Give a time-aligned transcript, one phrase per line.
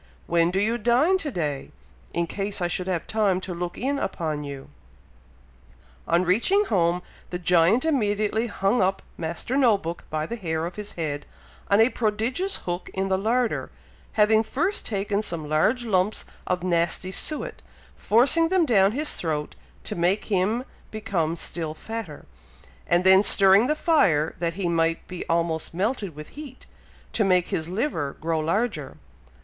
[0.25, 1.69] When do you dine to day,
[2.11, 4.69] in case I should have time to look in upon you?"
[6.07, 10.75] On reaching home, the giant immediately hung up Master No book by the hair of
[10.75, 11.27] his head,
[11.69, 13.69] on a prodigious hook in the larder,
[14.13, 17.61] having first taken some large lumps of nasty suet,
[17.95, 22.25] forcing them down his throat to make him become still fatter,
[22.87, 26.65] and then stirring the fire, that he might be almost melted with heat,
[27.13, 28.97] to make his liver grow larger.